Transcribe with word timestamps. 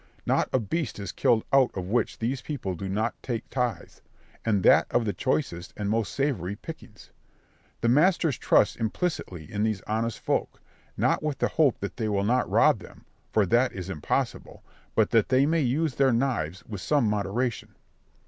Not 0.25 0.49
a 0.51 0.57
beast 0.57 0.97
is 0.97 1.11
killed 1.11 1.43
out 1.53 1.69
of 1.77 1.85
which 1.85 2.17
these 2.17 2.41
people 2.41 2.73
do 2.73 2.89
not 2.89 3.13
take 3.21 3.47
tithes, 3.51 4.01
and 4.43 4.63
that 4.63 4.87
of 4.91 5.05
the 5.05 5.13
choicest 5.13 5.75
and 5.77 5.91
most 5.91 6.11
savoury 6.15 6.55
pickings. 6.55 7.11
The 7.81 7.87
masters 7.87 8.35
trust 8.39 8.77
implicitly 8.77 9.51
in 9.51 9.61
these 9.61 9.81
honest 9.83 10.17
folk, 10.17 10.59
not 10.97 11.21
with 11.21 11.37
the 11.37 11.49
hope 11.49 11.79
that 11.81 11.97
they 11.97 12.09
will 12.09 12.23
not 12.25 12.49
rob 12.49 12.79
them 12.79 13.05
(for 13.31 13.45
that 13.45 13.73
is 13.73 13.91
impossible), 13.91 14.63
but 14.95 15.11
that 15.11 15.29
they 15.29 15.45
may 15.45 15.61
use 15.61 15.93
their 15.93 16.11
knives 16.11 16.65
with 16.65 16.81
some 16.81 17.05
moderation. 17.07 17.75